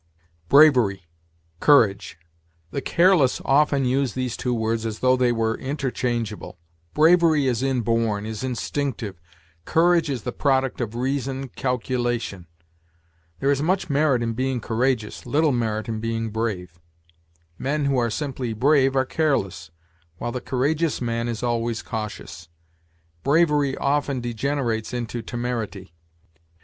BRAVERY 0.49 1.03
COURAGE. 1.59 2.17
The 2.71 2.81
careless 2.81 3.39
often 3.45 3.85
use 3.85 4.15
these 4.15 4.35
two 4.35 4.51
words 4.51 4.83
as 4.83 4.97
though 4.97 5.15
they 5.15 5.31
were 5.31 5.55
interchangeable. 5.59 6.57
Bravery 6.95 7.45
is 7.45 7.61
inborn, 7.61 8.25
is 8.25 8.43
instinctive; 8.43 9.21
courage 9.65 10.09
is 10.09 10.23
the 10.23 10.31
product 10.31 10.81
of 10.81 10.95
reason, 10.95 11.49
calculation. 11.49 12.47
There 13.41 13.51
is 13.51 13.61
much 13.61 13.91
merit 13.91 14.23
in 14.23 14.33
being 14.33 14.59
courageous, 14.59 15.27
little 15.27 15.51
merit 15.51 15.87
in 15.87 15.99
being 15.99 16.31
brave. 16.31 16.79
Men 17.59 17.85
who 17.85 17.99
are 17.99 18.09
simply 18.09 18.53
brave 18.53 18.95
are 18.95 19.05
careless, 19.05 19.69
while 20.17 20.31
the 20.31 20.41
courageous 20.41 20.99
man 20.99 21.27
is 21.27 21.43
always 21.43 21.83
cautious. 21.83 22.49
Bravery 23.21 23.77
often 23.77 24.19
degenerates 24.19 24.95
into 24.95 25.21
temerity. 25.21 25.93